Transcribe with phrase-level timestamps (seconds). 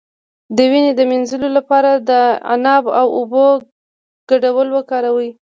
[0.55, 2.11] د وینې د مینځلو لپاره د
[2.51, 3.45] عناب او اوبو
[4.29, 5.29] ګډول وکاروئ